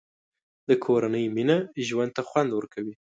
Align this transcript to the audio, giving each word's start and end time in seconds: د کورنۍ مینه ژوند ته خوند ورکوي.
د 0.67 0.69
کورنۍ 0.85 1.25
مینه 1.35 1.57
ژوند 1.87 2.11
ته 2.15 2.21
خوند 2.27 2.49
ورکوي. 2.53 2.93